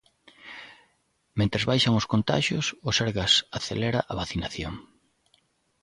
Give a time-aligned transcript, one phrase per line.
[1.37, 4.73] Mentres baixan os contaxios, o Sergas acelera a vacinación.